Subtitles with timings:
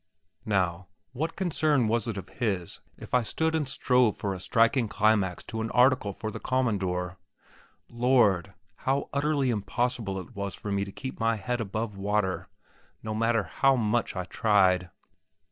[0.47, 4.87] Now, what concern was it of his if I stood and strove for a striking
[4.87, 7.17] climax to an article for the Commandor?
[7.87, 12.49] Lord, how utterly impossible it was for me to keep my head above water,
[13.03, 14.89] no matter how much I tried!